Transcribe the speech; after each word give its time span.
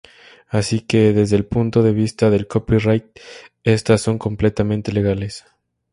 Así 0.49 0.79
que, 0.79 1.13
desde 1.13 1.35
el 1.35 1.45
punto 1.45 1.83
de 1.83 1.91
vista 1.93 2.31
del 2.31 2.47
copyright, 2.47 3.05
estas 3.63 4.01
son 4.01 4.17
completamente 4.17 4.91
legales. 4.91 5.45